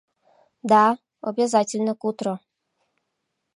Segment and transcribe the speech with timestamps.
[0.71, 0.83] —Да,
[1.29, 2.35] обязательно кутыро.